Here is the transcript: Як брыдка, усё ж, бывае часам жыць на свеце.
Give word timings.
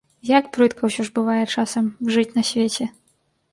Як 0.37 0.45
брыдка, 0.55 0.81
усё 0.87 1.05
ж, 1.09 1.13
бывае 1.19 1.43
часам 1.57 1.93
жыць 2.17 2.27
на 2.41 2.47
свеце. 2.51 2.91